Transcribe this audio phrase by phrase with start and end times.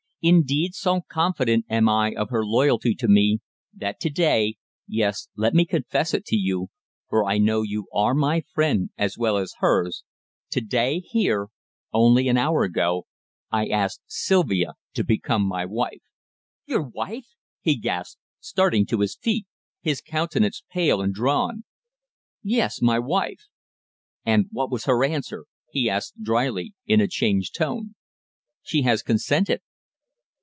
[0.23, 3.39] Indeed, so confident am I of her loyalty to me,
[3.73, 6.67] that to day yes, let me confess it to you
[7.09, 10.03] for I know you are my friend as well as hers,
[10.51, 11.47] to day, here
[11.91, 13.07] only an hour ago,
[13.49, 16.03] I asked Sylvia to become my wife."
[16.67, 17.29] "Your wife!"
[17.59, 19.47] he gasped, starting to his feet,
[19.81, 21.63] his countenance pale and drawn.
[22.43, 23.47] "Yes, my wife."
[24.23, 27.95] "And what was her answer?" he asked dryly, in a changed tone.
[28.61, 29.61] "She has consented."